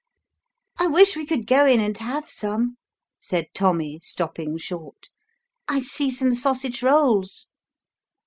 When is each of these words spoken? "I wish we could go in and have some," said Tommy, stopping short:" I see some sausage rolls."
"I 0.79 0.87
wish 0.87 1.15
we 1.15 1.27
could 1.27 1.45
go 1.45 1.63
in 1.67 1.79
and 1.79 1.95
have 1.99 2.27
some," 2.27 2.77
said 3.19 3.49
Tommy, 3.53 3.99
stopping 4.01 4.57
short:" 4.57 5.11
I 5.67 5.81
see 5.81 6.09
some 6.09 6.33
sausage 6.33 6.81
rolls." 6.81 7.45